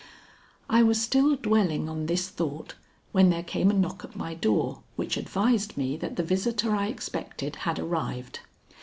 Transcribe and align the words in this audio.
I 0.67 0.81
was 0.81 0.99
still 0.99 1.35
dwelling 1.35 1.87
on 1.87 2.07
this 2.07 2.27
thought 2.27 2.73
when 3.11 3.29
there 3.29 3.43
came 3.43 3.69
a 3.69 3.75
knock 3.75 4.03
at 4.03 4.15
my 4.15 4.33
door 4.33 4.81
which 4.95 5.15
advised 5.15 5.77
me 5.77 5.95
that 5.97 6.15
the 6.15 6.23
visitor 6.23 6.75
I 6.75 6.87
expected 6.87 7.57
had 7.67 7.77
arrived. 7.77 8.39